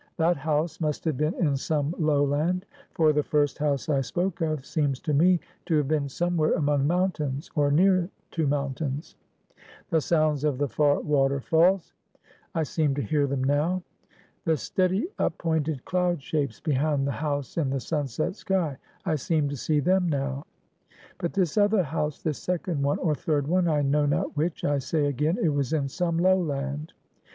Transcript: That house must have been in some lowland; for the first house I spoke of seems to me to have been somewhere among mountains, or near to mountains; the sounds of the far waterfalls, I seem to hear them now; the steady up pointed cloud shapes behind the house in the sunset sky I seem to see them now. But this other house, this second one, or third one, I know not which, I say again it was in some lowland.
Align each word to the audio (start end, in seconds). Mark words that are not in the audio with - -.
That 0.17 0.35
house 0.35 0.81
must 0.81 1.05
have 1.05 1.15
been 1.15 1.35
in 1.35 1.55
some 1.55 1.93
lowland; 1.99 2.65
for 2.91 3.13
the 3.13 3.21
first 3.21 3.59
house 3.59 3.87
I 3.87 4.01
spoke 4.01 4.41
of 4.41 4.65
seems 4.65 4.99
to 5.01 5.13
me 5.13 5.39
to 5.67 5.77
have 5.77 5.87
been 5.87 6.09
somewhere 6.09 6.53
among 6.55 6.87
mountains, 6.87 7.51
or 7.53 7.69
near 7.69 8.09
to 8.31 8.47
mountains; 8.47 9.15
the 9.91 10.01
sounds 10.01 10.43
of 10.43 10.57
the 10.57 10.67
far 10.67 11.01
waterfalls, 11.01 11.93
I 12.55 12.63
seem 12.63 12.95
to 12.95 13.03
hear 13.03 13.27
them 13.27 13.43
now; 13.43 13.83
the 14.43 14.57
steady 14.57 15.05
up 15.19 15.37
pointed 15.37 15.85
cloud 15.85 16.19
shapes 16.23 16.59
behind 16.59 17.05
the 17.05 17.11
house 17.11 17.55
in 17.55 17.69
the 17.69 17.79
sunset 17.79 18.35
sky 18.35 18.77
I 19.05 19.13
seem 19.13 19.49
to 19.49 19.55
see 19.55 19.79
them 19.79 20.09
now. 20.09 20.45
But 21.19 21.33
this 21.33 21.59
other 21.59 21.83
house, 21.83 22.23
this 22.23 22.39
second 22.39 22.81
one, 22.81 22.97
or 22.97 23.13
third 23.13 23.45
one, 23.47 23.67
I 23.67 23.83
know 23.83 24.07
not 24.07 24.35
which, 24.35 24.65
I 24.65 24.79
say 24.79 25.05
again 25.05 25.37
it 25.39 25.49
was 25.53 25.73
in 25.73 25.87
some 25.89 26.17
lowland. 26.17 26.93